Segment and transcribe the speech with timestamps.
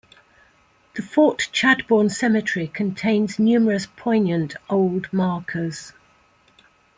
[0.95, 5.93] The Fort Chadbourne Cemetery contains numerous poignant old markers.